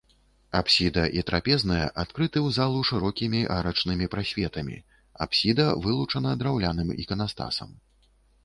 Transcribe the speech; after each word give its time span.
Апсіда 0.59 1.01
і 1.19 1.23
трапезная 1.29 1.83
адкрыты 2.03 2.39
ў 2.41 2.55
залу 2.57 2.79
шырокімі 2.89 3.41
арачнымі 3.57 4.09
прасветамі, 4.15 4.77
апсіда 5.27 5.65
вылучана 5.85 6.31
драўляным 6.41 6.89
іканастасам. 7.05 7.69